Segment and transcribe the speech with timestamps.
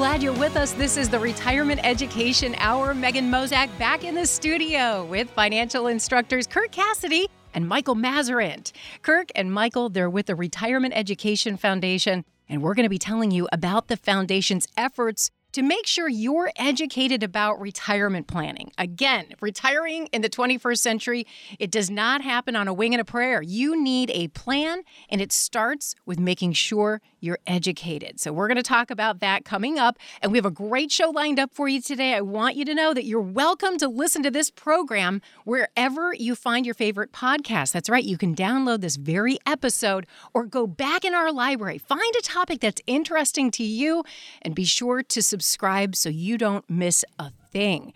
[0.00, 0.72] glad you're with us.
[0.72, 2.94] This is the Retirement Education Hour.
[2.94, 8.72] Megan Mozak back in the studio with financial instructors Kirk Cassidy and Michael Masserant.
[9.02, 13.30] Kirk and Michael, they're with the Retirement Education Foundation, and we're going to be telling
[13.30, 18.72] you about the foundation's efforts to make sure you're educated about retirement planning.
[18.78, 21.26] Again, retiring in the 21st century,
[21.58, 23.42] it does not happen on a wing and a prayer.
[23.42, 28.20] You need a plan, and it starts with making sure you're educated.
[28.20, 31.10] So, we're going to talk about that coming up, and we have a great show
[31.10, 32.14] lined up for you today.
[32.14, 36.34] I want you to know that you're welcome to listen to this program wherever you
[36.34, 37.72] find your favorite podcast.
[37.72, 42.14] That's right, you can download this very episode or go back in our library, find
[42.18, 44.04] a topic that's interesting to you,
[44.42, 47.92] and be sure to subscribe so you don't miss a thing.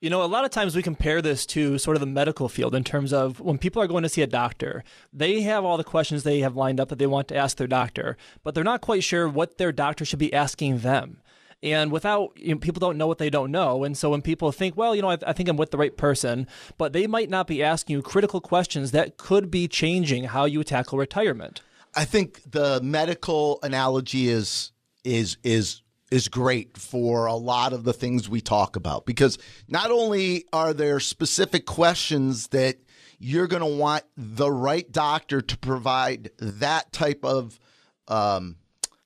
[0.01, 2.75] You know, a lot of times we compare this to sort of the medical field
[2.75, 5.85] in terms of when people are going to see a doctor, they have all the
[5.85, 8.83] questions they have lined up that they want to ask their doctor, but they're not
[8.83, 11.23] quite sure what their doctor should be asking them.
[11.63, 13.85] And without, you know, people don't know what they don't know.
[13.85, 15.97] And so when people think, well, you know, I, I think I'm with the right
[15.97, 16.47] person,
[16.77, 20.63] but they might not be asking you critical questions that could be changing how you
[20.63, 21.63] tackle retirement.
[21.95, 24.73] I think the medical analogy is
[25.05, 25.81] is is
[26.17, 29.37] is great for a lot of the things we talk about because
[29.69, 32.77] not only are there specific questions that
[33.19, 37.61] you're going to want the right doctor to provide that type of
[38.09, 38.57] um,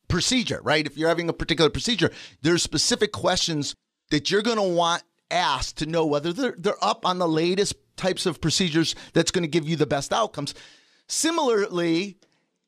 [0.07, 0.87] procedure, right?
[0.87, 2.13] If you're having a particular procedure,
[2.43, 3.75] there's specific questions
[4.11, 5.03] that you're going to want
[5.33, 9.43] asked to know whether they're, they're up on the latest types of procedures that's going
[9.43, 10.55] to give you the best outcomes.
[11.09, 12.19] Similarly,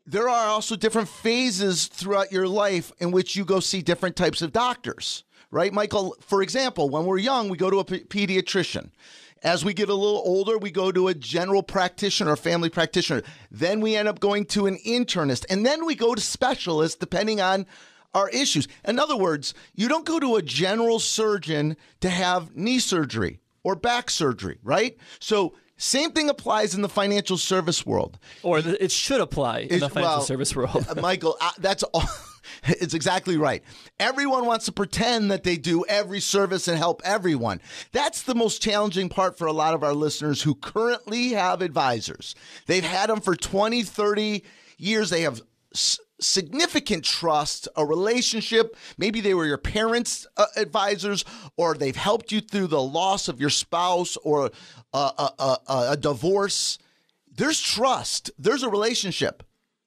[0.06, 4.42] there are also different phases throughout your life in which you go see different types
[4.42, 5.72] of doctors, right?
[5.72, 8.90] Michael, for example, when we're young, we go to a pediatrician.
[9.44, 13.22] As we get a little older, we go to a general practitioner, family practitioner.
[13.50, 15.44] Then we end up going to an internist.
[15.50, 17.66] And then we go to specialists depending on
[18.14, 18.68] our issues.
[18.84, 23.74] In other words, you don't go to a general surgeon to have knee surgery or
[23.74, 24.96] back surgery, right?
[25.18, 28.16] So same thing applies in the financial service world.
[28.44, 30.86] Or it should apply in the financial well, service world.
[31.02, 32.04] Michael, that's all.
[32.64, 33.62] It's exactly right.
[33.98, 37.60] Everyone wants to pretend that they do every service and help everyone.
[37.92, 42.34] That's the most challenging part for a lot of our listeners who currently have advisors.
[42.66, 44.44] They've had them for 20, 30
[44.76, 45.10] years.
[45.10, 45.40] They have
[46.22, 48.76] significant trust, a relationship.
[48.96, 51.24] Maybe they were your parents' uh, advisors,
[51.56, 54.50] or they've helped you through the loss of your spouse or
[54.92, 55.58] a, a, a,
[55.90, 56.78] a divorce.
[57.34, 59.42] There's trust, there's a relationship.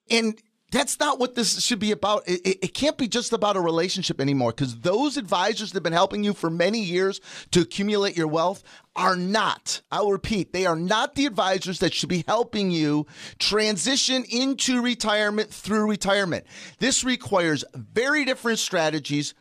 [0.09, 0.39] And
[0.75, 2.27] that's not what this should be about.
[2.27, 5.83] It, it, it can't be just about a relationship anymore because those advisors that have
[5.83, 8.62] been helping you for many years to accumulate your wealth
[8.94, 13.07] are not, I'll repeat, they are not the advisors that should be helping you
[13.39, 16.45] transition into retirement through retirement.
[16.80, 19.33] This requires very different strategies,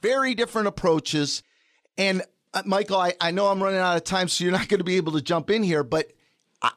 [0.00, 1.42] very different approaches.
[1.98, 2.22] And
[2.54, 4.84] uh, Michael, I, I know I'm running out of time, so you're not going to
[4.84, 6.06] be able to jump in here, but
[6.62, 6.70] I,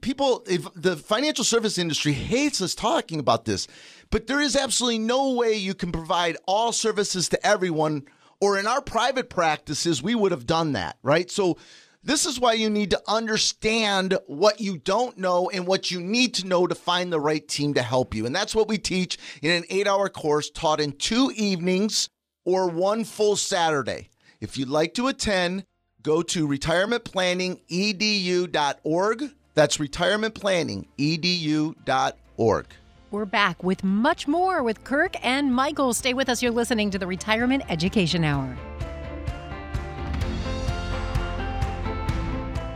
[0.00, 3.66] people, if the financial service industry hates us talking about this,
[4.10, 8.04] but there is absolutely no way you can provide all services to everyone.
[8.40, 11.30] Or in our private practices, we would have done that, right?
[11.30, 11.58] So
[12.02, 16.34] this is why you need to understand what you don't know and what you need
[16.34, 18.26] to know to find the right team to help you.
[18.26, 22.08] And that's what we teach in an eight hour course taught in two evenings
[22.44, 24.08] or one full Saturday.
[24.40, 25.64] If you'd like to attend,
[26.02, 32.66] go to retirementplanningedu.org that's retirementplanningedu.org.
[33.10, 35.92] We're back with much more with Kirk and Michael.
[35.92, 36.42] Stay with us.
[36.42, 38.56] You're listening to the Retirement Education Hour.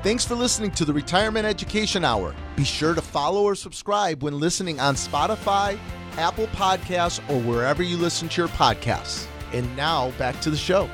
[0.03, 2.35] Thanks for listening to the Retirement Education Hour.
[2.55, 5.79] Be sure to follow or subscribe when listening on Spotify,
[6.17, 9.27] Apple Podcasts, or wherever you listen to your podcasts.
[9.53, 10.89] And now back to the show.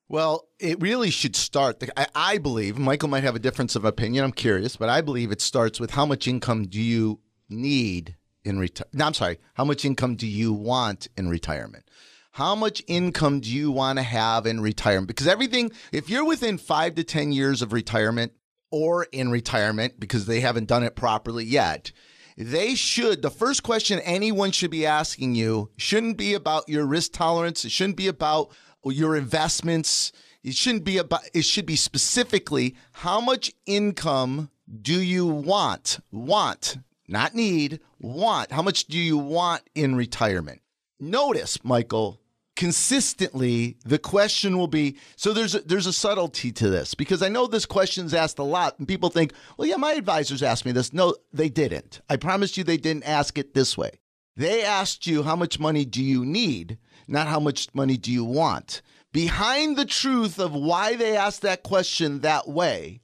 [0.09, 1.83] Well, it really should start.
[2.15, 4.23] I, believe Michael might have a difference of opinion.
[4.23, 8.57] I'm curious, but I believe it starts with how much income do you need in
[8.57, 8.95] retirement?
[8.95, 9.37] No, I'm sorry.
[9.53, 11.87] How much income do you want in retirement?
[12.31, 15.07] how much income do you want to have in retirement?
[15.07, 18.31] Because everything, if you're within five to 10 years of retirement
[18.71, 21.91] or in retirement because they haven't done it properly yet,
[22.37, 27.13] they should, the first question anyone should be asking you shouldn't be about your risk
[27.13, 27.65] tolerance.
[27.65, 28.51] It shouldn't be about
[28.85, 30.11] your investments.
[30.43, 34.49] It shouldn't be about, it should be specifically how much income
[34.81, 35.99] do you want?
[36.11, 38.51] Want, not need, want.
[38.51, 40.61] How much do you want in retirement?
[40.99, 42.19] Notice, Michael,
[42.55, 47.29] consistently the question will be so there's a, there's a subtlety to this because I
[47.29, 50.71] know this question's asked a lot and people think, "Well, yeah, my advisors asked me
[50.71, 52.01] this." No, they didn't.
[52.09, 53.91] I promise you they didn't ask it this way.
[54.35, 58.23] They asked you how much money do you need, not how much money do you
[58.23, 58.81] want.
[59.11, 63.01] Behind the truth of why they asked that question that way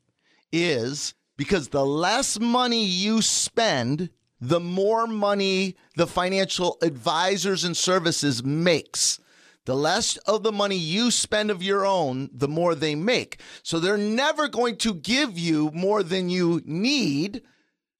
[0.52, 4.10] is because the less money you spend,
[4.42, 9.20] the more money the financial advisors and services makes.
[9.66, 13.40] The less of the money you spend of your own, the more they make.
[13.62, 17.44] So they're never going to give you more than you need.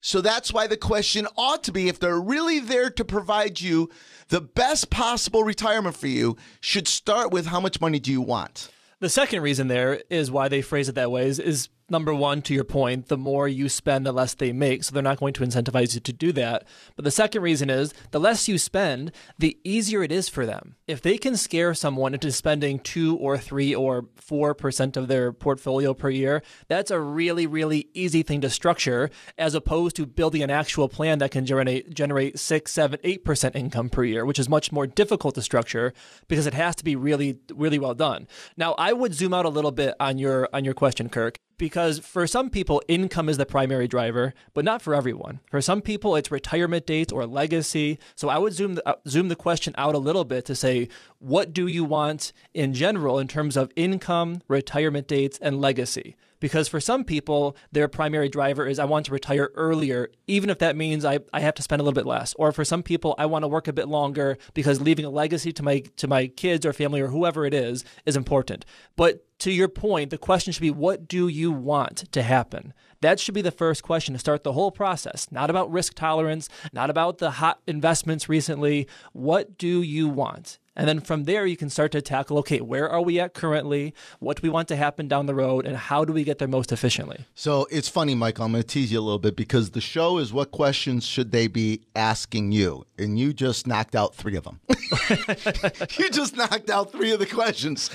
[0.00, 3.90] So that's why the question ought to be if they're really there to provide you
[4.28, 8.70] the best possible retirement for you, should start with how much money do you want?
[9.00, 12.42] The second reason there is why they phrase it that way is, is number one,
[12.42, 14.84] to your point, the more you spend, the less they make.
[14.84, 16.64] So they're not going to incentivize you to do that.
[16.96, 20.76] But the second reason is the less you spend, the easier it is for them.
[20.86, 25.32] If they can scare someone into spending two or three or four percent of their
[25.32, 30.42] portfolio per year, that's a really, really easy thing to structure as opposed to building
[30.42, 34.38] an actual plan that can generate generate six, seven, eight percent income per year, which
[34.38, 35.92] is much more difficult to structure
[36.28, 38.26] because it has to be really, really well done.
[38.56, 41.79] Now I would zoom out a little bit on your on your question, Kirk because
[41.88, 45.40] for some people, income is the primary driver, but not for everyone.
[45.50, 47.98] For some people, it's retirement dates or legacy.
[48.14, 50.88] So I would zoom the, uh, zoom the question out a little bit to say,
[51.18, 56.16] what do you want in general in terms of income, retirement dates, and legacy?
[56.40, 60.58] Because for some people, their primary driver is I want to retire earlier, even if
[60.58, 62.34] that means I, I have to spend a little bit less.
[62.34, 65.52] Or for some people, I want to work a bit longer because leaving a legacy
[65.52, 68.64] to my to my kids or family or whoever it is is important.
[68.96, 72.72] But to your point, the question should be what do you want to happen?
[73.00, 75.26] That should be the first question to start the whole process.
[75.30, 78.86] Not about risk tolerance, not about the hot investments recently.
[79.12, 80.58] What do you want?
[80.76, 83.92] And then from there, you can start to tackle okay, where are we at currently?
[84.18, 85.66] What do we want to happen down the road?
[85.66, 87.26] And how do we get there most efficiently?
[87.34, 88.44] So it's funny, Michael.
[88.44, 91.32] I'm going to tease you a little bit because the show is what questions should
[91.32, 92.86] they be asking you?
[92.98, 94.60] And you just knocked out three of them.
[95.98, 97.90] you just knocked out three of the questions.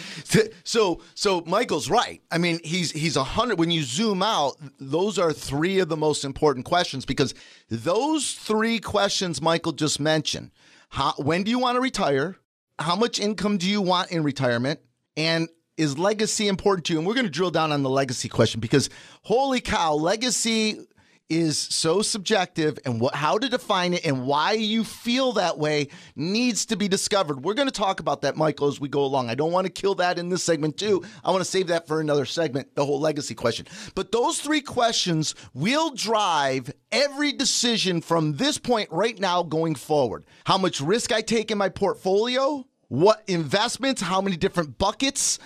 [0.63, 2.21] So, so Michael's right.
[2.31, 3.59] I mean, he's he's a hundred.
[3.59, 7.33] When you zoom out, those are three of the most important questions because
[7.69, 10.51] those three questions Michael just mentioned.
[10.89, 12.37] How, when do you want to retire?
[12.79, 14.79] how much income do you want in retirement?
[15.15, 16.99] And is legacy important to you?
[16.99, 18.89] And we're going to drill down on the legacy question because
[19.23, 20.79] holy cow, legacy
[21.29, 25.87] is so subjective and what, how to define it and why you feel that way
[26.15, 27.43] needs to be discovered.
[27.43, 29.29] We're going to talk about that, Michael, as we go along.
[29.29, 31.03] I don't want to kill that in this segment, too.
[31.23, 33.65] I want to save that for another segment, the whole legacy question.
[33.95, 40.25] But those three questions will drive every decision from this point right now going forward.
[40.45, 45.39] How much risk I take in my portfolio, what investments, how many different buckets,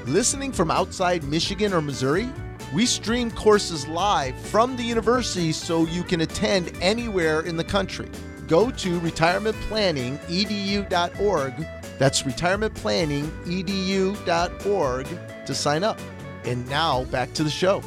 [0.07, 2.29] Listening from outside Michigan or Missouri?
[2.73, 8.07] We stream courses live from the university so you can attend anywhere in the country.
[8.47, 11.67] Go to retirementplanningedu.org.
[11.99, 15.07] That's retirementplanningedu.org
[15.45, 15.99] to sign up.
[16.45, 17.81] And now back to the show.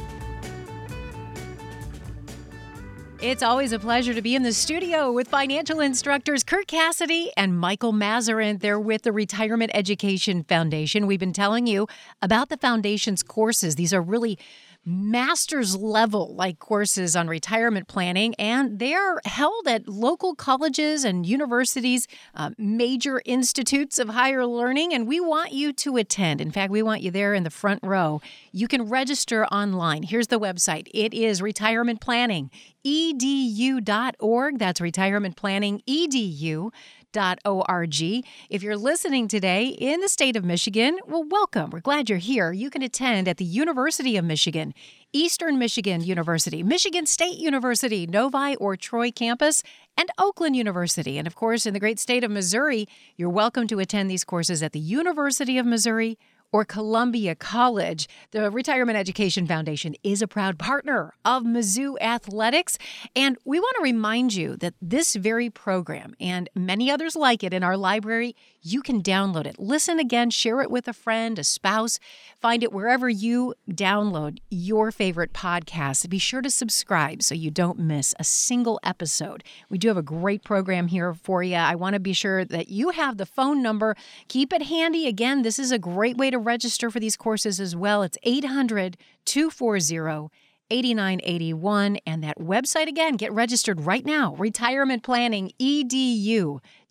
[3.21, 7.55] It's always a pleasure to be in the studio with financial instructors Kirk Cassidy and
[7.55, 8.61] Michael Masserant.
[8.61, 11.05] They're with the Retirement Education Foundation.
[11.05, 11.87] We've been telling you
[12.23, 13.75] about the foundation's courses.
[13.75, 14.39] These are really
[14.85, 21.25] master's level like courses on retirement planning, and they are held at local colleges and
[21.25, 26.41] universities, uh, major institutes of higher learning, and we want you to attend.
[26.41, 28.21] In fact, we want you there in the front row.
[28.51, 30.03] You can register online.
[30.03, 32.49] Here's the website it is retirement planning
[32.85, 34.57] edu.org.
[34.57, 36.71] That's retirement planning edu
[37.17, 38.01] org.
[38.49, 41.69] If you're listening today in the state of Michigan, well, welcome.
[41.69, 42.51] We're glad you're here.
[42.51, 44.73] You can attend at the University of Michigan,
[45.13, 49.63] Eastern Michigan University, Michigan State University, Novi or Troy campus,
[49.97, 51.17] and Oakland University.
[51.17, 54.63] And of course, in the great state of Missouri, you're welcome to attend these courses
[54.63, 56.17] at the University of Missouri
[56.51, 58.07] or Columbia College.
[58.31, 62.77] The Retirement Education Foundation is a proud partner of Mizzou Athletics.
[63.15, 67.53] And we want to remind you that this very program and many others like it
[67.53, 69.59] in our library, you can download it.
[69.59, 71.99] Listen again, share it with a friend, a spouse.
[72.39, 76.07] Find it wherever you download your favorite podcast.
[76.09, 79.43] Be sure to subscribe so you don't miss a single episode.
[79.69, 81.55] We do have a great program here for you.
[81.55, 83.95] I want to be sure that you have the phone number.
[84.27, 85.07] Keep it handy.
[85.07, 88.03] Again, this is a great way to register for these courses as well.
[88.03, 90.29] It's 800 240
[90.71, 91.97] 8981.
[92.05, 94.33] And that website again, get registered right now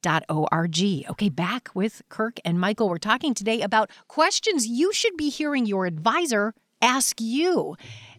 [0.02, 1.10] retirementplanningedu.org.
[1.10, 2.88] Okay, back with Kirk and Michael.
[2.88, 7.76] We're talking today about questions you should be hearing your advisor ask you.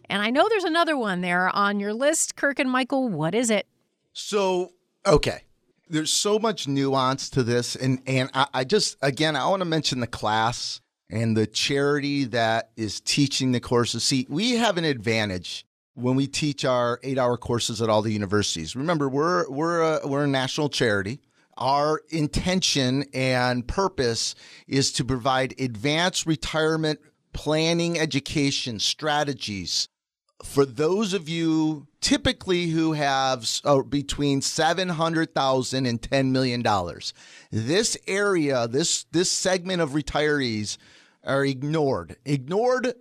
[0.09, 3.09] And I know there's another one there on your list, Kirk and Michael.
[3.09, 3.67] What is it?
[4.13, 4.73] So,
[5.05, 5.41] okay
[5.89, 9.65] there's so much nuance to this and and I, I, just again I want to
[9.65, 14.03] mention the class and the charity that is teaching the courses.
[14.03, 15.65] See, we have an advantage
[15.95, 18.75] when we teach our eight-hour courses at all the universities.
[18.75, 21.19] Remember, we're we're a, we're a national charity.
[21.57, 24.35] Our intention and purpose
[24.67, 26.99] is to provide advanced retirement
[27.33, 29.87] planning education strategies
[30.43, 37.13] for those of you typically who have uh, between 700,000 and 10 million dollars.
[37.51, 40.77] This area, this this segment of retirees
[41.23, 42.17] are ignored.
[42.25, 42.93] Ignored,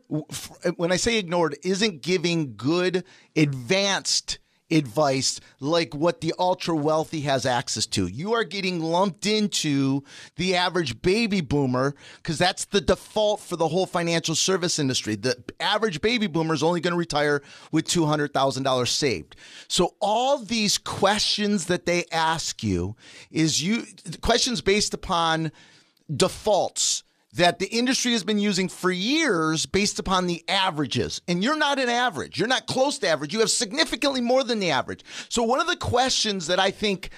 [0.77, 4.39] when I say ignored, isn't giving good, advanced
[4.71, 8.07] advice like what the ultra wealthy has access to.
[8.07, 10.05] You are getting lumped into
[10.37, 15.17] the average baby boomer because that's the default for the whole financial service industry.
[15.17, 19.37] The average baby boomer is only going to retire with $200,000 saved.
[19.69, 22.97] So all these questions that they ask you
[23.31, 23.85] is you
[24.21, 25.53] questions based upon
[26.15, 31.21] defaults that the industry has been using for years based upon the averages.
[31.29, 32.39] And you're not an average.
[32.39, 33.33] You're not close to average.
[33.33, 35.05] You have significantly more than the average.
[35.29, 37.11] So, one of the questions that I think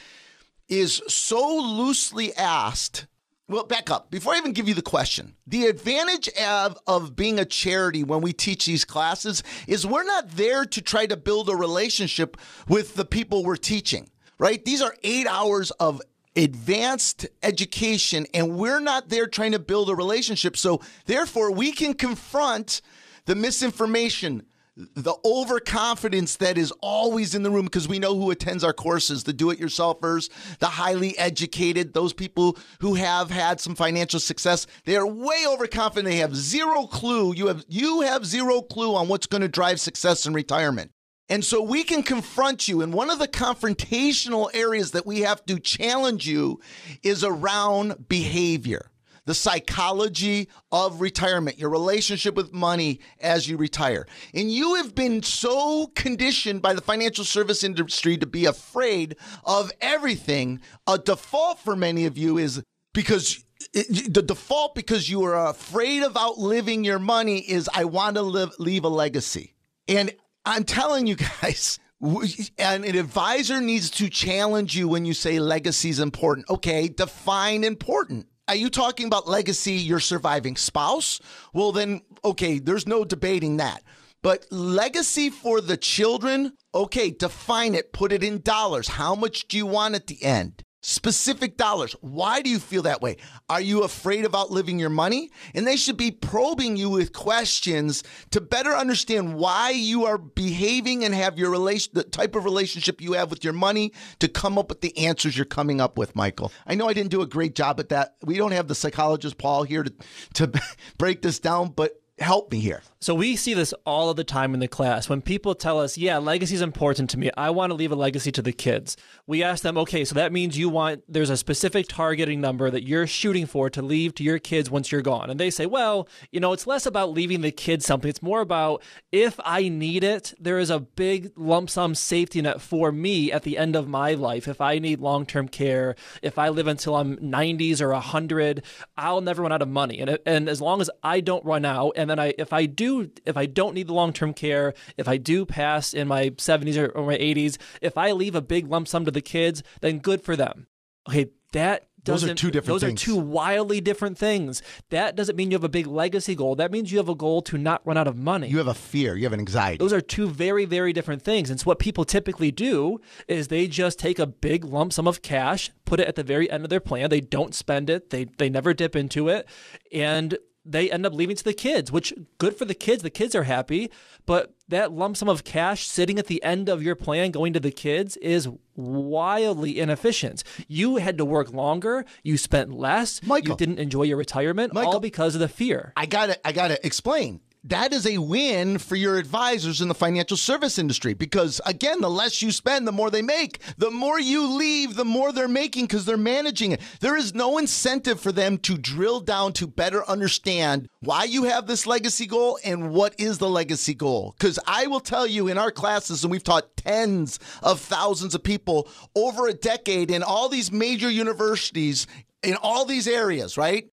[0.69, 3.07] is so loosely asked
[3.49, 4.11] Well, back up.
[4.11, 8.23] Before I even give you the question, the advantage of, of being a charity when
[8.23, 12.37] we teach these classes is we're not there to try to build a relationship
[12.69, 14.65] with the people we're teaching, right?
[14.65, 16.01] These are eight hours of
[16.37, 20.57] advanced education, and we're not there trying to build a relationship.
[20.57, 22.81] So, therefore, we can confront
[23.27, 28.65] the misinformation, the overconfidence that is always in the room because we know who attends
[28.65, 33.75] our courses the do it yourselfers, the highly educated, those people who have had some
[33.75, 34.67] financial success.
[34.85, 36.07] They are way overconfident.
[36.07, 37.35] They have zero clue.
[37.35, 40.91] You have you have zero clue on what's going to drive success in retirement.
[41.29, 42.83] And so we can confront you.
[42.83, 46.61] And one of the confrontational areas that we have to challenge you
[47.03, 48.93] is around behavior
[49.25, 54.07] the psychology of retirement, your relationship with money as you retire.
[54.35, 59.71] And you have been so conditioned by the financial service industry to be afraid of
[59.81, 60.61] everything.
[60.87, 66.17] A default for many of you is because the default because you are afraid of
[66.17, 69.55] outliving your money is I want to live, leave a legacy.
[69.87, 70.13] And
[70.45, 71.79] I'm telling you guys,
[72.59, 76.51] and an advisor needs to challenge you when you say legacy is important.
[76.51, 78.27] Okay, define important.
[78.49, 81.21] Are you talking about legacy, your surviving spouse?
[81.55, 83.83] Well, then, okay, there's no debating that.
[84.21, 88.89] But legacy for the children, okay, define it, put it in dollars.
[88.89, 90.63] How much do you want at the end?
[90.83, 91.95] Specific dollars.
[92.01, 93.17] Why do you feel that way?
[93.49, 95.31] Are you afraid of outliving your money?
[95.55, 101.05] And they should be probing you with questions to better understand why you are behaving
[101.05, 104.59] and have your relation, the type of relationship you have with your money to come
[104.59, 106.53] up with the answers you're coming up with, Michael.
[106.67, 108.17] I know I didn't do a great job at that.
[108.23, 109.93] We don't have the psychologist Paul here to,
[110.35, 110.61] to
[110.99, 112.83] break this down, but help me here.
[113.01, 115.09] So we see this all of the time in the class.
[115.09, 117.31] When people tell us, "Yeah, legacy is important to me.
[117.37, 120.33] I want to leave a legacy to the kids." We ask them, "Okay, so that
[120.33, 124.23] means you want there's a specific targeting number that you're shooting for to leave to
[124.23, 127.41] your kids once you're gone." And they say, "Well, you know, it's less about leaving
[127.41, 128.09] the kids something.
[128.09, 132.61] It's more about if I need it, there is a big lump sum safety net
[132.61, 134.47] for me at the end of my life.
[134.47, 138.63] If I need long-term care, if I live until I'm 90s or 100,
[138.97, 139.99] I'll never run out of money.
[139.99, 143.11] And and as long as I don't run out and then I if I do
[143.25, 146.77] if I don't need the long term care, if I do pass in my 70s
[146.77, 149.99] or, or my 80s, if I leave a big lump sum to the kids, then
[149.99, 150.67] good for them.
[151.09, 153.03] Okay, that those are two different those things.
[153.03, 154.61] are two wildly different things.
[154.91, 156.57] That doesn't mean you have a big legacy goal.
[156.57, 158.49] That means you have a goal to not run out of money.
[158.49, 159.17] You have a fear.
[159.17, 159.79] You have an anxiety.
[159.79, 161.49] Those are two very very different things.
[161.49, 162.99] And so what people typically do
[163.29, 166.51] is they just take a big lump sum of cash put it at the very
[166.51, 167.11] end of their plan.
[167.11, 168.11] They don't spend it.
[168.11, 169.47] They they never dip into it.
[169.93, 173.03] And they end up leaving to the kids, which good for the kids.
[173.03, 173.91] The kids are happy,
[174.27, 177.61] but that lump sum of cash sitting at the end of your plan going to
[177.61, 180.45] the kids is wildly inefficient.
[180.69, 184.95] You had to work longer, you spent less, Michael, you didn't enjoy your retirement, Michael,
[184.95, 185.93] all because of the fear.
[185.97, 189.87] I got to I got to explain that is a win for your advisors in
[189.87, 193.61] the financial service industry because again the less you spend the more they make.
[193.79, 196.81] The more you leave the more they're making because they're managing it.
[197.01, 201.67] There is no incentive for them to drill down to better understand why you have
[201.67, 204.35] this legacy goal and what is the legacy goal.
[204.39, 208.43] Because i will tell you in our classes and we've taught tens of thousands of
[208.43, 212.07] people over a decade in all these major universities
[212.43, 213.89] in all these areas right?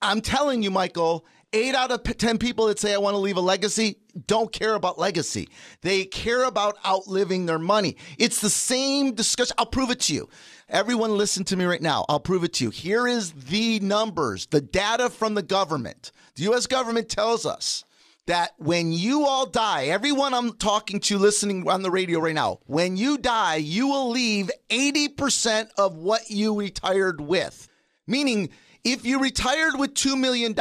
[0.00, 3.38] I'm telling you michael Eight out of 10 people that say, I want to leave
[3.38, 5.48] a legacy, don't care about legacy.
[5.80, 7.96] They care about outliving their money.
[8.18, 9.54] It's the same discussion.
[9.56, 10.28] I'll prove it to you.
[10.68, 12.04] Everyone, listen to me right now.
[12.10, 12.70] I'll prove it to you.
[12.70, 16.12] Here is the numbers, the data from the government.
[16.34, 16.66] The U.S.
[16.66, 17.82] government tells us
[18.26, 22.58] that when you all die, everyone I'm talking to listening on the radio right now,
[22.66, 27.68] when you die, you will leave 80% of what you retired with.
[28.06, 28.50] Meaning,
[28.92, 30.54] if you retired with $2 million,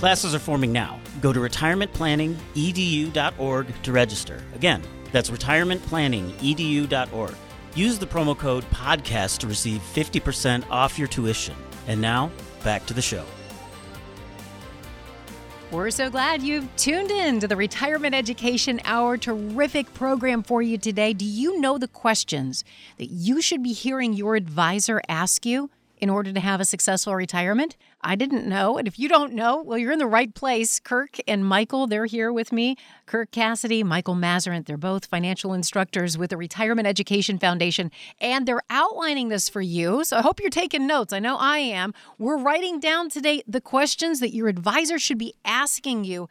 [0.00, 0.98] Classes are forming now.
[1.20, 4.42] Go to retirementplanningedu.org to register.
[4.54, 4.82] Again,
[5.12, 7.34] That's retirementplanningedu.org.
[7.74, 11.54] Use the promo code PODCAST to receive 50% off your tuition.
[11.86, 12.30] And now,
[12.64, 13.24] back to the show.
[15.70, 19.16] We're so glad you've tuned in to the Retirement Education Hour.
[19.16, 21.12] Terrific program for you today.
[21.12, 22.64] Do you know the questions
[22.98, 25.70] that you should be hearing your advisor ask you?
[26.00, 27.76] In order to have a successful retirement?
[28.00, 28.78] I didn't know.
[28.78, 30.80] And if you don't know, well, you're in the right place.
[30.80, 32.76] Kirk and Michael, they're here with me.
[33.04, 38.62] Kirk Cassidy, Michael Masserant, they're both financial instructors with the Retirement Education Foundation, and they're
[38.70, 40.02] outlining this for you.
[40.04, 41.12] So I hope you're taking notes.
[41.12, 41.92] I know I am.
[42.18, 46.30] We're writing down today the questions that your advisor should be asking you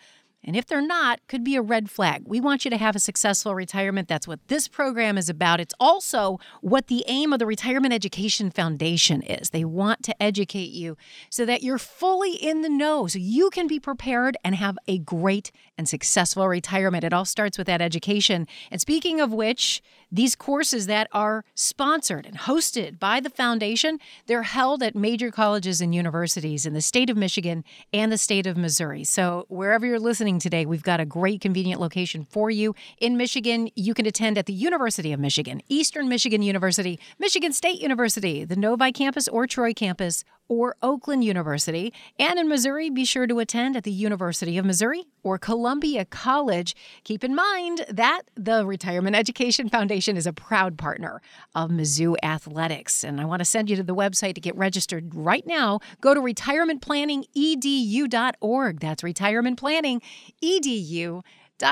[0.49, 2.23] and if they're not, could be a red flag.
[2.25, 4.07] We want you to have a successful retirement.
[4.07, 5.59] That's what this program is about.
[5.59, 9.51] It's also what the aim of the Retirement Education Foundation is.
[9.51, 10.97] They want to educate you
[11.29, 14.97] so that you're fully in the know, so you can be prepared and have a
[14.97, 17.05] great and successful retirement.
[17.05, 18.47] It all starts with that education.
[18.69, 24.43] And speaking of which, these courses that are sponsored and hosted by the foundation, they're
[24.43, 27.63] held at major colleges and universities in the state of Michigan
[27.93, 29.03] and the state of Missouri.
[29.03, 32.75] So wherever you're listening today, we've got a great convenient location for you.
[32.99, 37.79] In Michigan, you can attend at the University of Michigan, Eastern Michigan University, Michigan State
[37.79, 41.93] University, the Novi campus or Troy campus, or Oakland University.
[42.17, 46.75] And in Missouri, be sure to attend at the University of Missouri or Columbia College.
[47.05, 51.21] Keep in mind that the Retirement Education Foundation is a proud partner
[51.55, 53.05] of Mizzou Athletics.
[53.05, 55.79] And I want to send you to the website to get registered right now.
[56.01, 58.79] Go to retirementplanningedu.org.
[58.79, 61.23] That's retirementplanningedu.org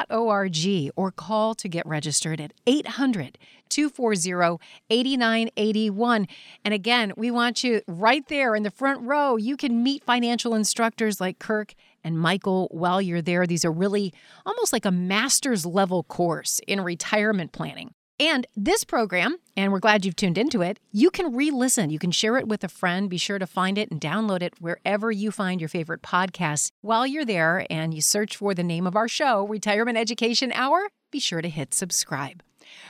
[0.10, 0.58] org
[0.95, 3.38] or call to get registered at 800
[3.69, 6.28] 240 8981.
[6.63, 9.36] And again, we want you right there in the front row.
[9.36, 11.73] You can meet financial instructors like Kirk
[12.04, 13.45] and Michael while you're there.
[13.45, 14.13] These are really
[14.45, 17.93] almost like a master's level course in retirement planning.
[18.19, 21.91] And this program, and we're glad you've tuned into it, you can re listen.
[21.91, 23.12] You can share it with a friend.
[23.12, 26.71] Be sure to find it and download it wherever you find your favorite podcasts.
[26.82, 30.88] While you're there and you search for the name of our show, Retirement Education Hour,
[31.12, 32.41] be sure to hit subscribe.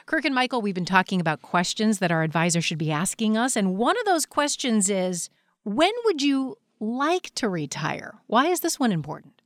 [0.06, 3.58] Kirk and Michael, we've been talking about questions that our advisor should be asking us.
[3.58, 5.30] And one of those questions is
[5.64, 8.16] when would you like to retire?
[8.28, 9.42] Why is this one important?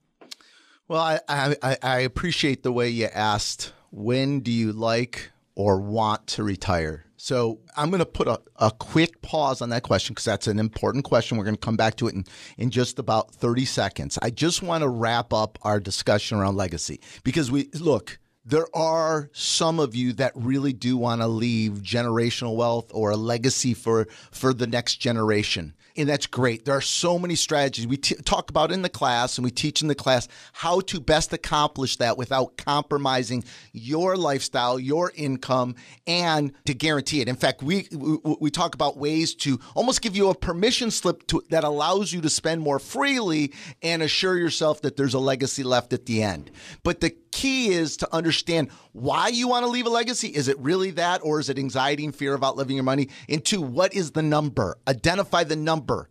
[0.88, 6.28] Well, I, I, I appreciate the way you asked when do you like or want
[6.28, 7.06] to retire?
[7.18, 10.58] So I'm going to put a, a quick pause on that question because that's an
[10.58, 11.38] important question.
[11.38, 12.26] We're going to come back to it in,
[12.58, 14.18] in just about 30 seconds.
[14.22, 19.30] I just want to wrap up our discussion around legacy because we look, there are
[19.34, 24.08] some of you that really do want to leave generational wealth or a legacy for
[24.32, 26.65] for the next generation and that's great.
[26.65, 29.82] There are so many strategies we t- talk about in the class and we teach
[29.82, 35.75] in the class how to best accomplish that without compromising your lifestyle, your income,
[36.08, 37.27] and to guarantee it.
[37.27, 41.27] In fact, we we, we talk about ways to almost give you a permission slip
[41.27, 45.63] to, that allows you to spend more freely and assure yourself that there's a legacy
[45.63, 46.51] left at the end.
[46.84, 50.28] But the key is to understand why you want to leave a legacy.
[50.28, 53.10] Is it really that, or is it anxiety and fear of outliving your money?
[53.28, 54.78] And two, what is the number?
[54.88, 56.10] Identify the number.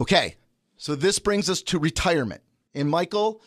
[0.00, 0.36] Okay,
[0.76, 2.42] so this brings us to retirement.
[2.74, 3.40] And Michael,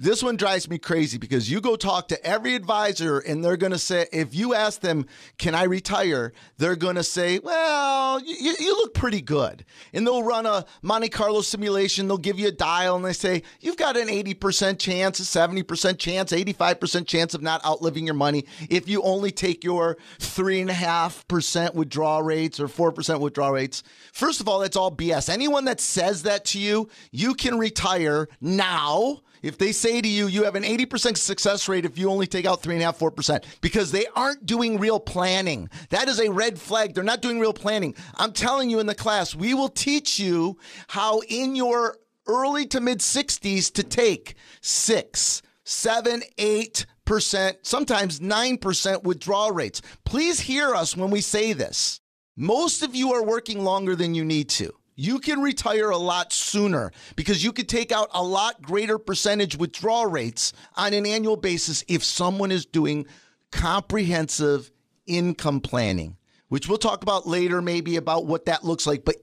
[0.00, 3.72] this one drives me crazy because you go talk to every advisor and they're going
[3.72, 5.06] to say, if you ask them,
[5.38, 6.32] can I retire?
[6.56, 9.64] They're going to say, well, you, you, look pretty good.
[9.92, 12.06] And they'll run a Monte Carlo simulation.
[12.06, 15.98] They'll give you a dial and they say, you've got an 80% chance, a 70%
[15.98, 22.22] chance, 85% chance of not outliving your money if you only take your 3.5% withdrawal
[22.22, 23.82] rates or 4% withdrawal rates.
[24.12, 25.28] First of all, that's all BS.
[25.28, 30.26] Anyone that says that to you, you can retire now if they say to you,
[30.26, 34.06] you have an 80% success rate if you only take out 3.5%, 4%, because they
[34.14, 35.68] aren't doing real planning.
[35.90, 36.94] That is a red flag.
[36.94, 37.94] They're not doing real planning.
[38.16, 41.96] I'm telling you in the class, we will teach you how in your
[42.26, 49.80] early to mid 60s to take six, seven, eight, percent, sometimes 9% withdrawal rates.
[50.04, 52.00] Please hear us when we say this.
[52.36, 56.32] Most of you are working longer than you need to you can retire a lot
[56.32, 61.36] sooner because you could take out a lot greater percentage withdrawal rates on an annual
[61.36, 63.06] basis if someone is doing
[63.52, 64.72] comprehensive
[65.06, 66.16] income planning,
[66.48, 69.04] which we'll talk about later, maybe about what that looks like.
[69.04, 69.14] But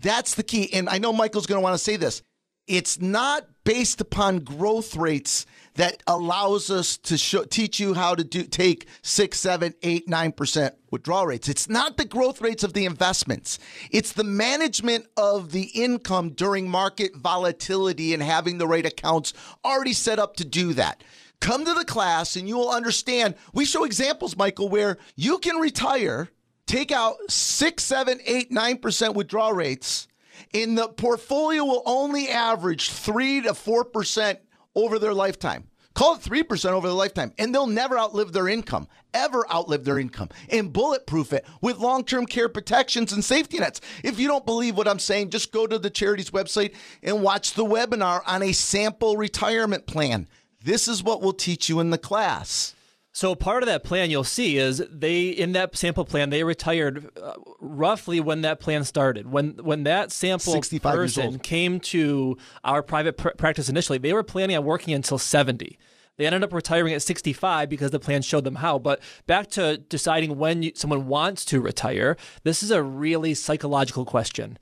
[0.00, 0.72] that's the key.
[0.72, 2.22] And I know Michael's going to want to say this.
[2.68, 8.22] It's not based upon growth rates that allows us to show, teach you how to
[8.22, 11.48] do take six, seven, eight, nine percent withdrawal rates.
[11.48, 13.58] It's not the growth rates of the investments.
[13.90, 19.32] It's the management of the income during market volatility and having the right accounts
[19.64, 21.02] already set up to do that.
[21.40, 23.34] Come to the class and you will understand.
[23.52, 26.30] We show examples, Michael, where you can retire,
[26.66, 30.06] take out six, seven, eight, nine percent withdrawal rates,
[30.52, 34.38] and the portfolio will only average three to four percent
[34.74, 35.68] over their lifetime.
[35.94, 40.00] Call it 3% over their lifetime, and they'll never outlive their income, ever outlive their
[40.00, 43.80] income, and bulletproof it with long term care protections and safety nets.
[44.02, 47.52] If you don't believe what I'm saying, just go to the charity's website and watch
[47.52, 50.26] the webinar on a sample retirement plan.
[50.64, 52.74] This is what we'll teach you in the class.
[53.14, 57.16] So part of that plan you'll see is they in that sample plan they retired
[57.16, 59.30] uh, roughly when that plan started.
[59.30, 60.52] When when that sample
[60.96, 65.78] person came to our private pr- practice initially, they were planning on working until 70.
[66.16, 68.80] They ended up retiring at 65 because the plan showed them how.
[68.80, 74.04] But back to deciding when you, someone wants to retire, this is a really psychological
[74.04, 74.58] question.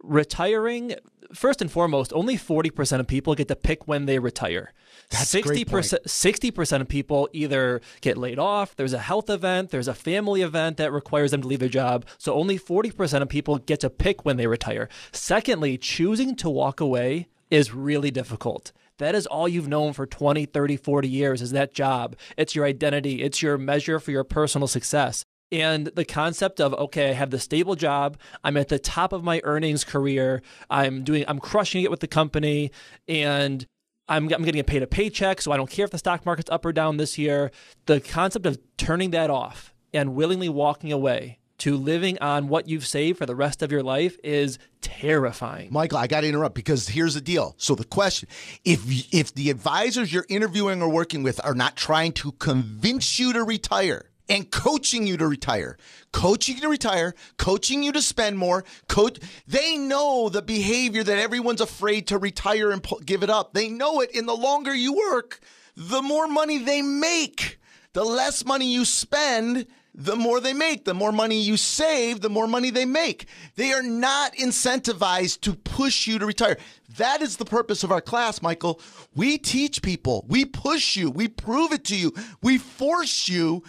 [0.00, 0.94] Retiring
[1.34, 4.72] first and foremost, only 40% of people get to pick when they retire.
[5.10, 9.94] That's 60%, 60% of people either get laid off, there's a health event, there's a
[9.94, 12.04] family event that requires them to leave their job.
[12.18, 14.88] So only 40% of people get to pick when they retire.
[15.12, 18.72] Secondly, choosing to walk away is really difficult.
[18.98, 22.16] That is all you've known for 20, 30, 40 years is that job.
[22.36, 27.10] It's your identity, it's your measure for your personal success and the concept of okay
[27.10, 31.24] i have the stable job i'm at the top of my earnings career i'm doing
[31.28, 32.70] i'm crushing it with the company
[33.06, 33.64] and
[34.08, 36.50] I'm, I'm getting a paid a paycheck so i don't care if the stock market's
[36.50, 37.50] up or down this year
[37.86, 42.86] the concept of turning that off and willingly walking away to living on what you've
[42.86, 45.68] saved for the rest of your life is terrifying.
[45.72, 47.54] Michael, I got to interrupt because here's the deal.
[47.58, 48.28] So the question,
[48.64, 53.32] if if the advisors you're interviewing or working with are not trying to convince you
[53.32, 55.76] to retire, and coaching you to retire,
[56.12, 58.64] coaching you to retire, coaching you to spend more.
[58.88, 63.54] Coach, they know the behavior that everyone's afraid to retire and give it up.
[63.54, 64.14] They know it.
[64.14, 65.40] And the longer you work,
[65.76, 67.58] the more money they make.
[67.92, 70.84] The less money you spend, the more they make.
[70.84, 73.26] The more money you save, the more money they make.
[73.54, 76.58] They are not incentivized to push you to retire.
[76.96, 78.80] That is the purpose of our class, Michael.
[79.14, 82.12] We teach people, we push you, we prove it to you,
[82.42, 83.62] we force you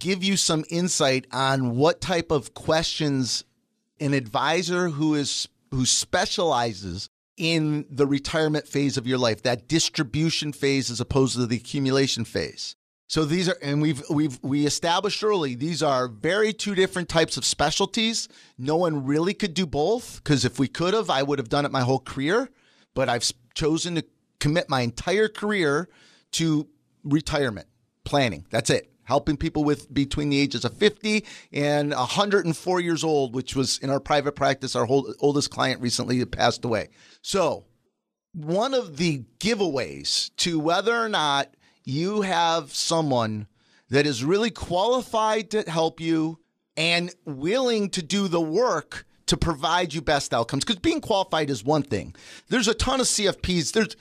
[0.00, 3.44] give you some insight on what type of questions
[4.00, 10.52] an advisor who is who specializes in the retirement phase of your life, that distribution
[10.52, 12.75] phase as opposed to the accumulation phase.
[13.08, 17.36] So these are, and we've we've we established early these are very two different types
[17.36, 18.28] of specialties.
[18.58, 21.64] No one really could do both because if we could have, I would have done
[21.64, 22.50] it my whole career.
[22.94, 24.04] But I've chosen to
[24.40, 25.88] commit my entire career
[26.32, 26.66] to
[27.04, 27.68] retirement
[28.04, 28.44] planning.
[28.50, 28.90] That's it.
[29.04, 33.88] Helping people with between the ages of 50 and 104 years old, which was in
[33.88, 34.74] our private practice.
[34.74, 36.88] Our oldest client recently passed away.
[37.22, 37.66] So,
[38.32, 41.54] one of the giveaways to whether or not
[41.86, 43.46] you have someone
[43.88, 46.38] that is really qualified to help you
[46.76, 50.64] and willing to do the work to provide you best outcomes.
[50.64, 52.14] Because being qualified is one thing.
[52.48, 53.72] There's a ton of CFPs.
[53.72, 53.96] There's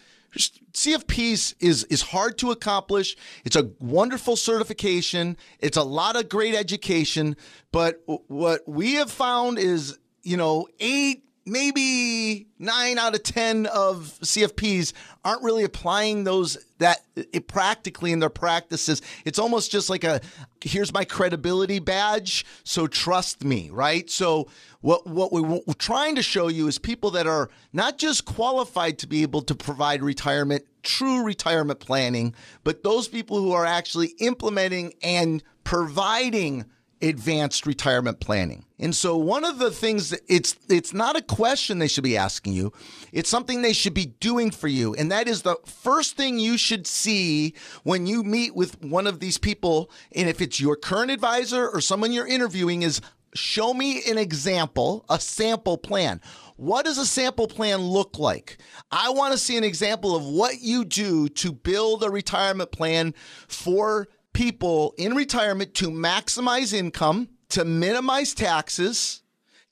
[0.74, 3.16] CFPs is is hard to accomplish.
[3.46, 5.38] It's a wonderful certification.
[5.60, 7.38] It's a lot of great education.
[7.72, 14.18] But what we have found is, you know, eight maybe nine out of 10 of
[14.22, 14.94] CFPs
[15.24, 19.02] aren't really applying those that it, practically in their practices.
[19.26, 20.22] It's almost just like a
[20.62, 24.10] here's my credibility badge, so trust me, right?
[24.10, 24.48] So
[24.82, 29.00] what what we, we're trying to show you is people that are not just qualified
[29.00, 32.34] to be able to provide retirement, true retirement planning,
[32.64, 36.66] but those people who are actually implementing and providing
[37.06, 38.66] advanced retirement planning.
[38.80, 42.18] And so one of the things that it's it's not a question they should be
[42.18, 42.74] asking you.
[43.12, 44.96] It's something they should be doing for you.
[44.96, 47.54] And that is the first thing you should see
[47.84, 51.80] when you meet with one of these people and if it's your current advisor or
[51.80, 53.02] someone you're interviewing is
[53.36, 56.22] show me an example, a sample plan.
[56.58, 58.58] What does a sample plan look like?
[58.92, 63.14] I want to see an example of what you do to build a retirement plan
[63.48, 69.24] for people in retirement to maximize income, to minimize taxes,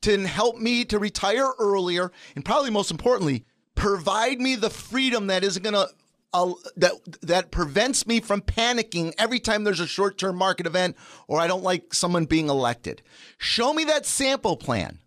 [0.01, 3.45] to help me to retire earlier, and probably most importantly,
[3.76, 5.88] provide me the freedom that isn't going to
[6.34, 10.95] uh, that that prevents me from panicking every time there's a short-term market event
[11.28, 13.03] or I don't like someone being elected.
[13.38, 14.97] Show me that sample plan.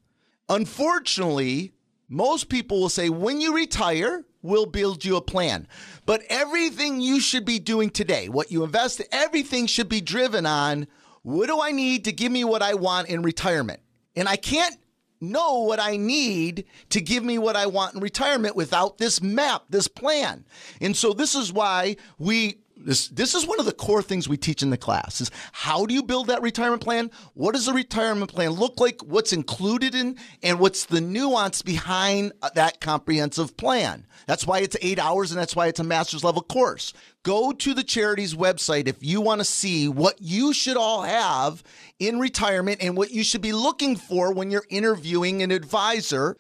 [0.48, 1.72] Unfortunately,
[2.09, 5.66] most people will say when you retire, we'll build you a plan.
[6.05, 10.86] But everything you should be doing today, what you invest, everything should be driven on
[11.22, 13.80] what do I need to give me what I want in retirement?
[14.14, 14.76] And I can't
[15.20, 19.64] know what I need to give me what I want in retirement without this map,
[19.68, 20.44] this plan.
[20.80, 24.37] And so this is why we this this is one of the core things we
[24.37, 27.11] teach in the class is how do you build that retirement plan?
[27.34, 29.03] What does a retirement plan look like?
[29.03, 34.07] What's included in and what's the nuance behind uh, that comprehensive plan?
[34.26, 36.93] That's why it's 8 hours and that's why it's a master's level course.
[37.24, 41.64] Go to the charity's website if you want to see what you should all have
[41.99, 46.37] in retirement and what you should be looking for when you're interviewing an advisor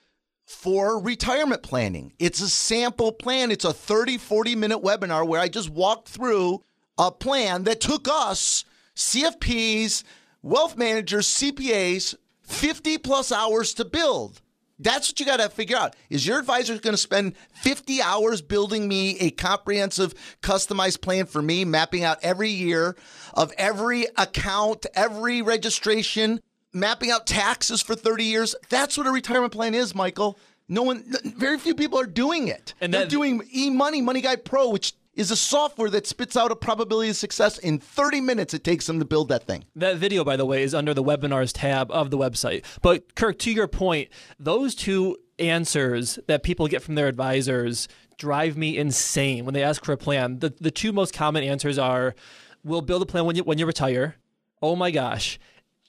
[0.46, 2.12] for retirement planning.
[2.18, 3.50] It's a sample plan.
[3.50, 6.62] It's a 30, 40 minute webinar where I just walk through
[6.96, 10.04] a plan that took us, CFPs,
[10.42, 14.40] wealth managers, CPAs, 50 plus hours to build.
[14.78, 15.96] That's what you got to figure out.
[16.10, 21.40] Is your advisor going to spend 50 hours building me a comprehensive, customized plan for
[21.42, 22.94] me, mapping out every year
[23.34, 26.40] of every account, every registration,
[26.76, 28.54] mapping out taxes for 30 years.
[28.68, 30.38] That's what a retirement plan is, Michael.
[30.68, 31.04] No one,
[31.36, 32.74] very few people are doing it.
[32.80, 36.56] And they're doing eMoney, Money Guide Pro, which is a software that spits out a
[36.56, 39.64] probability of success in 30 minutes it takes them to build that thing.
[39.74, 42.64] That video, by the way, is under the webinars tab of the website.
[42.82, 48.56] But Kirk, to your point, those two answers that people get from their advisors drive
[48.56, 50.38] me insane when they ask for a plan.
[50.38, 52.14] The the two most common answers are,
[52.64, 54.16] "We'll build a plan when you when you retire."
[54.62, 55.38] Oh my gosh,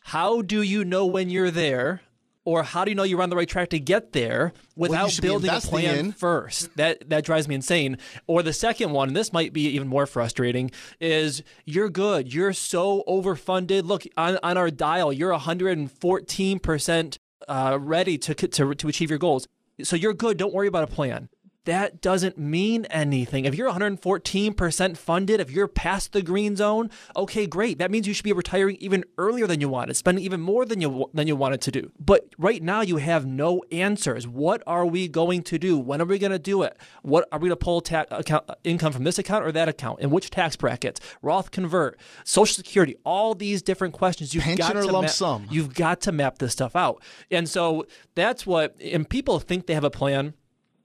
[0.07, 2.01] how do you know when you're there?
[2.45, 5.51] Or how do you know you're on the right track to get there without building
[5.51, 6.11] a plan in.
[6.13, 6.73] first?
[6.77, 7.97] That that drives me insane.
[8.25, 12.33] Or the second one, and this might be even more frustrating, is you're good.
[12.33, 13.83] You're so overfunded.
[13.83, 19.19] Look on, on our dial, you're 114 percent uh, ready to, to to achieve your
[19.19, 19.45] goals.
[19.83, 20.37] So you're good.
[20.37, 21.27] Don't worry about a plan
[21.67, 23.43] that doesn't mean anything.
[23.43, 27.77] If you're 114% funded, if you're past the green zone, okay, great.
[27.77, 30.79] That means you should be retiring even earlier than you wanted, spending even more than
[30.79, 31.91] you than you wanted to do.
[31.99, 34.25] But right now you have no answers.
[34.25, 35.77] What are we going to do?
[35.77, 36.77] When are we going to do it?
[37.01, 39.99] What are we going to pull ta- account, income from this account or that account?
[39.99, 41.01] In which tax brackets?
[41.21, 44.33] Roth convert, Social Security, all these different questions.
[44.33, 45.47] You've Pension got to lump map, sum.
[45.51, 47.03] You've got to map this stuff out.
[47.29, 50.33] And so that's what and people think they have a plan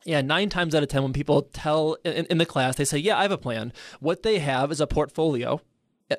[0.05, 2.99] yeah, nine times out of 10, when people tell in, in, the class, they say,
[2.99, 3.73] Yeah, I have a plan.
[4.01, 5.61] What they have is a portfolio.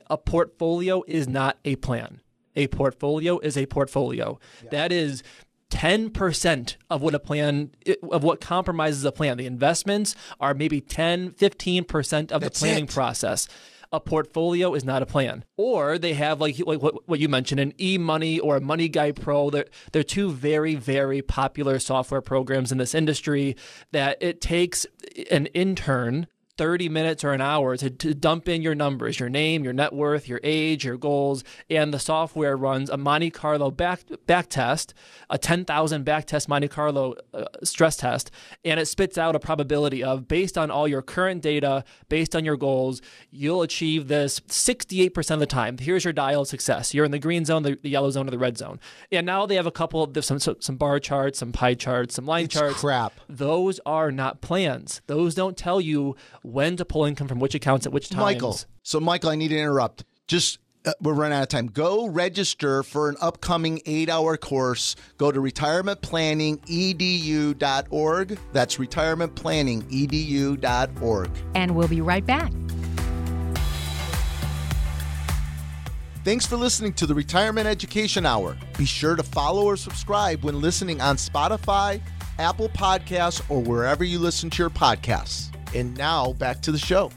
[0.08, 2.22] A portfolio is not a plan.
[2.56, 4.40] A portfolio is a portfolio.
[4.64, 4.70] Yeah.
[4.72, 5.24] That is
[5.70, 7.72] 10% of what a plan
[8.12, 9.38] of what compromises a plan.
[9.38, 12.92] The investments are maybe 10, 15% of That's the planning it.
[12.92, 13.48] process
[13.94, 15.46] a portfolio is not a plan.
[15.56, 19.52] Or they have like like what, what you mentioned, an eMoney or a MoneyGuidePro.
[19.52, 23.56] They're they're two very very popular software programs in this industry
[23.92, 24.88] that it takes
[25.30, 26.28] an intern
[26.58, 29.92] 30 minutes or an hour to, to dump in your numbers, your name, your net
[29.92, 34.94] worth, your age, your goals, and the software runs a Monte Carlo back back test,
[35.30, 38.30] a 10,000 back test Monte Carlo uh, stress test,
[38.64, 42.46] and it spits out a probability of based on all your current data, based on
[42.46, 43.02] your goals,
[43.32, 45.78] you'll achieve this 68% of the time.
[45.78, 46.94] Here's your dial of success.
[46.94, 48.80] You're in the green zone, the, the yellow zone, or the red zone.
[49.12, 52.26] And now they have a couple of some some bar charts, some pie charts, some
[52.26, 52.80] line it's charts.
[52.80, 53.14] Crap.
[53.28, 55.02] Those are not plans.
[55.08, 58.22] Those don't tell you when to pull income from which accounts at which times.
[58.22, 60.04] Michael, so Michael, I need to interrupt.
[60.28, 61.68] Just uh, we're running out of time.
[61.68, 64.96] Go register for an upcoming eight hour course.
[65.18, 68.40] Go to retirementplanningedu.org.
[68.52, 71.30] That's retirementplanningedu.org.
[71.56, 72.52] And we'll be right back.
[76.24, 78.56] Thanks for listening to the Retirement Education Hour.
[78.78, 82.00] Be sure to follow or subscribe when listening on Spotify,
[82.40, 85.53] Apple Podcasts, or wherever you listen to your podcasts.
[85.76, 87.12] And now back to the show.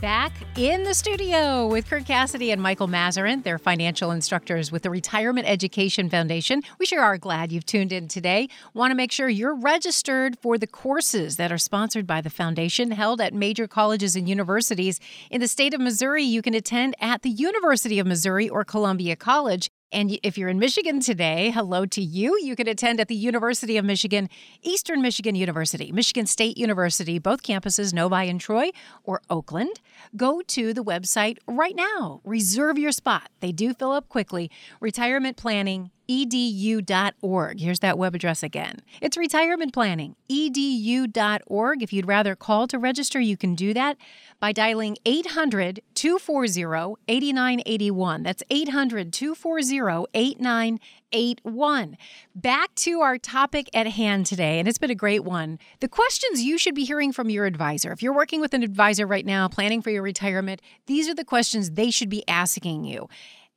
[0.00, 3.44] Back in the studio with Kirk Cassidy and Michael Masserant.
[3.44, 6.62] They're financial instructors with the Retirement Education Foundation.
[6.78, 8.48] We sure are glad you've tuned in today.
[8.72, 12.92] Want to make sure you're registered for the courses that are sponsored by the foundation
[12.92, 15.00] held at major colleges and universities.
[15.30, 19.16] In the state of Missouri, you can attend at the University of Missouri or Columbia
[19.16, 19.70] College.
[19.92, 22.38] And if you're in Michigan today, hello to you.
[22.40, 24.28] You can attend at the University of Michigan,
[24.62, 28.70] Eastern Michigan University, Michigan State University, both campuses, Novi and Troy,
[29.02, 29.80] or Oakland.
[30.16, 32.20] Go to the website right now.
[32.24, 33.30] Reserve your spot.
[33.40, 34.48] They do fill up quickly.
[34.78, 37.60] Retirement planning edu.org.
[37.60, 38.80] Here's that web address again.
[39.00, 41.82] It's retirement planning, edu.org.
[41.82, 43.96] If you'd rather call to register, you can do that
[44.40, 48.22] by dialing 800 240 8981.
[48.24, 51.96] That's 800 240 8981.
[52.34, 55.60] Back to our topic at hand today, and it's been a great one.
[55.78, 57.92] The questions you should be hearing from your advisor.
[57.92, 61.24] If you're working with an advisor right now, planning for your retirement, these are the
[61.24, 63.08] questions they should be asking you.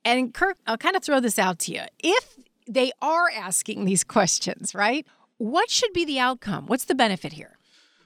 [0.04, 1.82] And Kirk, I'll kind of throw this out to you.
[1.98, 2.36] If
[2.66, 5.06] they are asking these questions, right?
[5.38, 6.66] What should be the outcome?
[6.66, 7.58] What's the benefit here?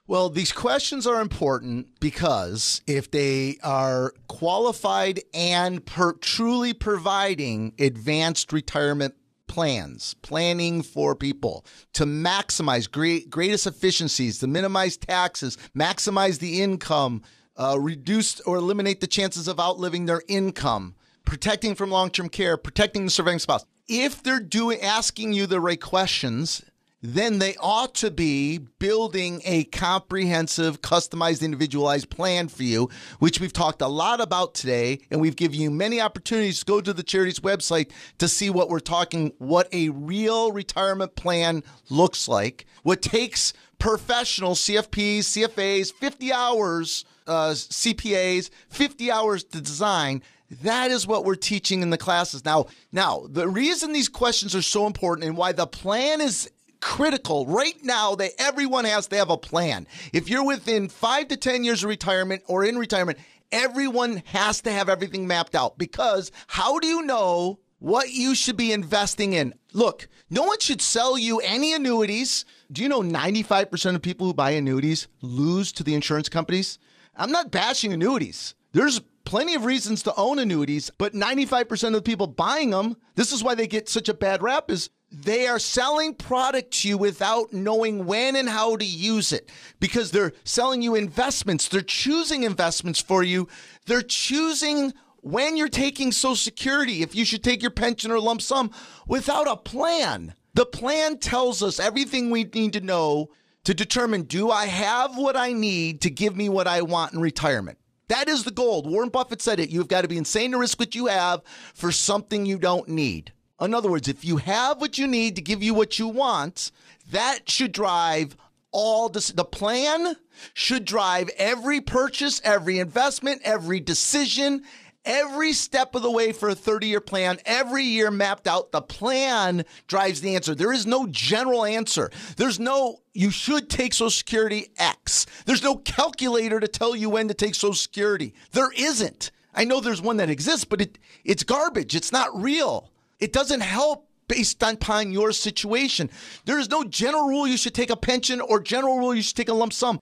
[0.07, 8.51] Well, these questions are important because if they are qualified and per- truly providing advanced
[8.51, 9.15] retirement
[9.49, 17.23] plans, planning for people to maximize great, greatest efficiencies, to minimize taxes, maximize the income,
[17.57, 20.95] uh, reduce or eliminate the chances of outliving their income,
[21.29, 23.65] protecting from long-term care, protecting the surviving spouse.
[23.87, 26.63] If they're doing asking you the right questions,
[27.01, 33.53] then they ought to be building a comprehensive, customized, individualized plan for you, which we've
[33.53, 35.01] talked a lot about today.
[35.11, 38.69] And we've given you many opportunities to go to the charity's website to see what
[38.69, 46.33] we're talking, what a real retirement plan looks like, what takes professional CFPs, CFAs, 50
[46.33, 50.23] hours, uh, CPAs, 50 hours to design.
[50.63, 52.45] That is what we're teaching in the classes.
[52.45, 57.47] Now, now the reason these questions are so important and why the plan is critical
[57.47, 59.87] right now that everyone has to have a plan.
[60.13, 63.19] If you're within 5 to 10 years of retirement or in retirement,
[63.53, 68.57] everyone has to have everything mapped out because how do you know what you should
[68.57, 69.55] be investing in?
[69.73, 72.45] Look, no one should sell you any annuities.
[72.73, 76.79] Do you know 95% of people who buy annuities lose to the insurance companies?
[77.17, 78.55] I'm not bashing annuities.
[78.73, 83.31] There's plenty of reasons to own annuities, but 95% of the people buying them, this
[83.31, 86.97] is why they get such a bad rap is they are selling product to you
[86.97, 89.51] without knowing when and how to use it
[89.81, 91.69] because they're selling you investments.
[91.69, 93.49] They're choosing investments for you.
[93.85, 98.41] They're choosing when you're taking Social Security, if you should take your pension or lump
[98.41, 98.71] sum
[99.07, 100.33] without a plan.
[100.55, 103.29] The plan tells us everything we need to know
[103.65, 107.21] to determine do I have what I need to give me what I want in
[107.21, 107.78] retirement?
[108.09, 108.83] That is the goal.
[108.83, 109.71] Warren Buffett said it.
[109.71, 111.43] You've got to be insane to risk what you have
[111.75, 113.33] for something you don't need.
[113.61, 116.71] In other words, if you have what you need to give you what you want,
[117.11, 118.37] that should drive
[118.71, 119.31] all this.
[119.31, 120.17] The plan
[120.55, 124.63] should drive every purchase, every investment, every decision,
[125.09, 128.71] every step of the way for a 30 year plan, every year mapped out.
[128.71, 130.55] The plan drives the answer.
[130.55, 132.11] There is no general answer.
[132.37, 135.27] There's no, you should take Social Security X.
[135.47, 138.35] There's no calculator to tell you when to take Social Security.
[138.53, 139.33] There isn't.
[139.55, 141.97] I know there's one that exists, but it, it's garbage.
[141.97, 142.93] It's not real.
[143.19, 146.11] It doesn't help based upon your situation.
[146.45, 149.37] There is no general rule you should take a pension or general rule you should
[149.37, 149.99] take a lump sum.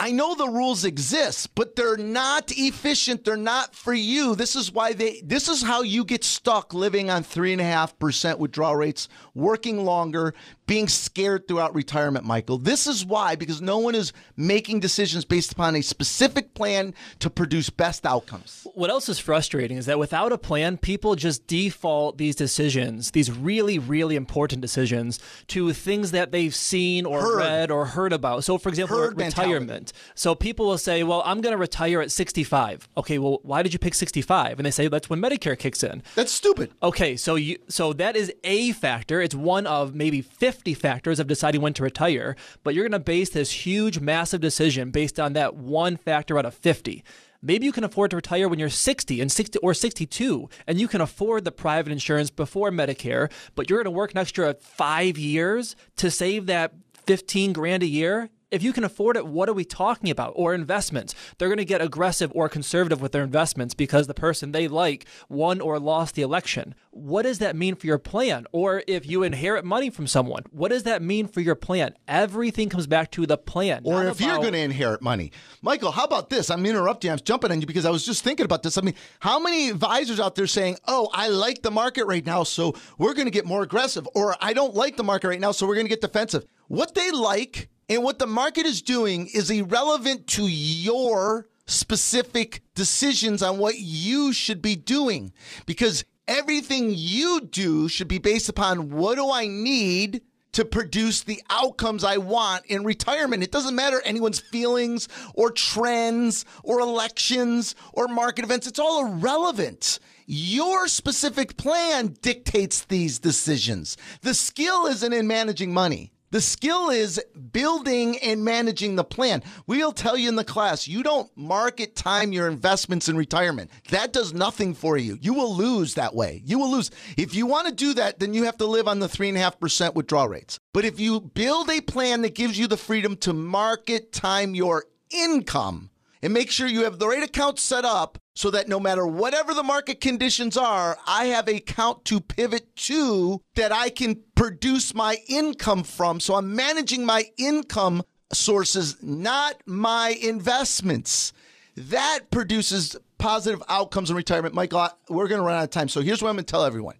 [0.00, 3.22] I know the rules exist, but they're not efficient.
[3.22, 4.34] They're not for you.
[4.34, 7.64] This is why they, this is how you get stuck living on three and a
[7.64, 10.32] half percent withdrawal rates, working longer,
[10.70, 12.56] being scared throughout retirement, Michael.
[12.56, 17.28] This is why, because no one is making decisions based upon a specific plan to
[17.28, 18.68] produce best outcomes.
[18.76, 23.32] What else is frustrating is that without a plan, people just default these decisions, these
[23.32, 25.18] really, really important decisions,
[25.48, 27.38] to things that they've seen or Heard.
[27.38, 28.44] read or heard about.
[28.44, 29.66] So, for example, Herd retirement.
[29.66, 29.92] mentality.
[30.14, 32.88] So people will say, well, I'm going to retire at 65.
[32.96, 34.60] Okay, well, why did you pick 65?
[34.60, 36.04] And they say that's when Medicare kicks in.
[36.14, 36.70] That's stupid.
[36.80, 39.20] Okay, so you so that is a factor.
[39.20, 42.98] It's one of maybe 50 factors of deciding when to retire, but you're going to
[42.98, 47.02] base this huge massive decision based on that one factor out of 50.
[47.42, 50.88] Maybe you can afford to retire when you're 60 and 60 or 62 and you
[50.88, 55.16] can afford the private insurance before Medicare, but you're going to work an extra 5
[55.16, 56.74] years to save that
[57.06, 60.32] 15 grand a year if you can afford it, what are we talking about?
[60.36, 61.14] Or investments.
[61.38, 65.06] They're going to get aggressive or conservative with their investments because the person they like
[65.28, 66.74] won or lost the election.
[66.90, 68.46] What does that mean for your plan?
[68.52, 71.94] Or if you inherit money from someone, what does that mean for your plan?
[72.08, 73.82] Everything comes back to the plan.
[73.84, 75.32] Or if you're going to inherit money.
[75.62, 76.50] Michael, how about this?
[76.50, 77.08] I'm interrupting.
[77.08, 77.12] you.
[77.12, 78.76] I'm jumping on you because I was just thinking about this.
[78.76, 82.42] I mean, how many advisors out there saying, oh, I like the market right now,
[82.42, 85.52] so we're going to get more aggressive, or I don't like the market right now,
[85.52, 86.44] so we're going to get defensive?
[86.66, 93.42] What they like and what the market is doing is irrelevant to your specific decisions
[93.42, 95.32] on what you should be doing
[95.66, 100.22] because everything you do should be based upon what do I need
[100.52, 103.42] to produce the outcomes I want in retirement.
[103.42, 108.68] It doesn't matter anyone's feelings or trends or elections or market events.
[108.68, 109.98] It's all irrelevant.
[110.26, 113.96] Your specific plan dictates these decisions.
[114.22, 116.12] The skill isn't in managing money.
[116.32, 117.20] The skill is
[117.50, 119.42] building and managing the plan.
[119.66, 123.68] We'll tell you in the class, you don't market time your investments in retirement.
[123.88, 125.18] That does nothing for you.
[125.20, 126.40] You will lose that way.
[126.44, 126.92] You will lose.
[127.16, 130.28] If you want to do that, then you have to live on the 3.5% withdrawal
[130.28, 130.60] rates.
[130.72, 134.84] But if you build a plan that gives you the freedom to market time your
[135.10, 135.90] income
[136.22, 139.54] and make sure you have the right account set up so that no matter whatever
[139.54, 144.94] the market conditions are, I have a account to pivot to that I can produce
[144.94, 146.20] my income from.
[146.20, 148.02] So I'm managing my income
[148.32, 151.32] sources, not my investments.
[151.76, 154.54] That produces positive outcomes in retirement.
[154.54, 155.88] Michael, we're going to run out of time.
[155.88, 156.96] So here's what I'm going to tell everyone.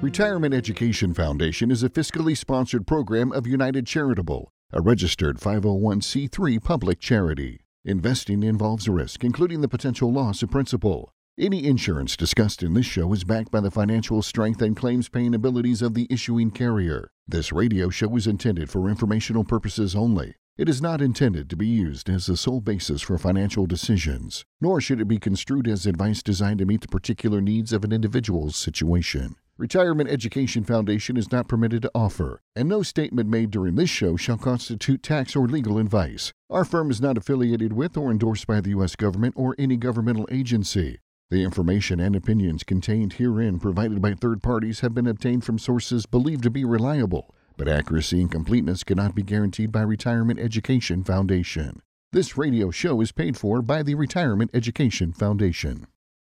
[0.00, 7.00] Retirement Education Foundation is a fiscally sponsored program of United Charitable, a registered 501c3 public
[7.00, 7.62] charity.
[7.84, 11.12] Investing involves risk, including the potential loss of principal.
[11.40, 15.36] Any insurance discussed in this show is backed by the financial strength and claims paying
[15.36, 17.12] abilities of the issuing carrier.
[17.28, 20.34] This radio show is intended for informational purposes only.
[20.56, 24.80] It is not intended to be used as the sole basis for financial decisions, nor
[24.80, 28.56] should it be construed as advice designed to meet the particular needs of an individual's
[28.56, 29.36] situation.
[29.56, 34.16] Retirement Education Foundation is not permitted to offer, and no statement made during this show
[34.16, 36.32] shall constitute tax or legal advice.
[36.50, 38.96] Our firm is not affiliated with or endorsed by the U.S.
[38.96, 40.98] government or any governmental agency.
[41.30, 46.06] The information and opinions contained herein provided by third parties have been obtained from sources
[46.06, 51.82] believed to be reliable, but accuracy and completeness cannot be guaranteed by Retirement Education Foundation.
[52.12, 55.86] This radio show is paid for by the Retirement Education Foundation.